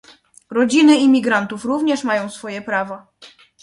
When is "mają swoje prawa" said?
2.03-3.07